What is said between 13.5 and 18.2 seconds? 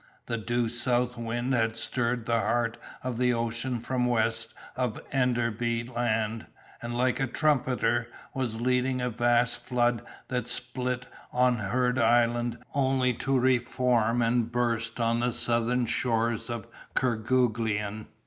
form and burst on the southern shores of Kerguelen.